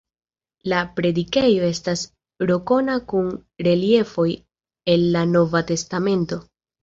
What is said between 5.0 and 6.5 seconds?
la Nova Testamento.